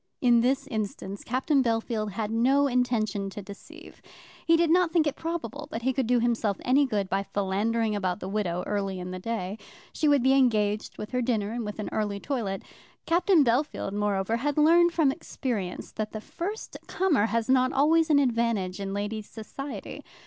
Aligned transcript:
In 0.19 0.41
this 0.41 0.65
instance 0.65 1.23
Captain 1.23 1.61
Bellfield 1.63 2.13
had 2.13 2.31
no 2.31 2.65
intention 2.65 3.29
to 3.29 3.41
deceive. 3.43 4.01
He 4.47 4.57
did 4.57 4.71
not 4.71 4.91
think 4.91 5.05
it 5.05 5.15
probable 5.15 5.67
that 5.69 5.83
he 5.83 5.93
could 5.93 6.07
do 6.07 6.19
himself 6.19 6.57
any 6.65 6.87
good 6.87 7.07
by 7.07 7.21
philandering 7.21 7.95
about 7.95 8.19
the 8.19 8.27
widow 8.27 8.63
early 8.65 8.99
in 8.99 9.11
the 9.11 9.19
day. 9.19 9.59
She 9.93 10.07
would 10.07 10.23
be 10.23 10.33
engaged 10.33 10.97
with 10.97 11.11
her 11.11 11.21
dinner 11.21 11.51
and 11.51 11.63
with 11.65 11.77
an 11.77 11.87
early 11.91 12.19
toilet. 12.19 12.63
Captain 13.05 13.43
Bellfield, 13.45 13.91
moreover, 13.93 14.37
had 14.37 14.57
learned 14.57 14.91
from 14.91 15.11
experience 15.11 15.91
that 15.91 16.13
the 16.13 16.19
first 16.19 16.77
comer 16.87 17.27
has 17.27 17.47
not 17.47 17.71
always 17.71 18.09
an 18.09 18.17
advantage 18.17 18.79
in 18.79 18.95
ladies' 18.95 19.29
society. 19.29 20.03